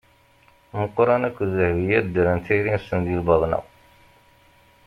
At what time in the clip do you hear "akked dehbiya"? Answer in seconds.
1.27-1.99